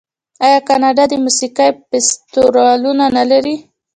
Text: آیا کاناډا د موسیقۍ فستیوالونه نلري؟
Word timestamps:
آیا 0.45 0.59
کاناډا 0.67 1.03
د 1.09 1.13
موسیقۍ 1.25 1.69
فستیوالونه 1.89 3.05
نلري؟ 3.17 3.55